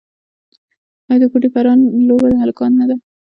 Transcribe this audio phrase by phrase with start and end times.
[1.09, 2.95] آیا د ګوډي پران لوبه د هلکانو نه ده؟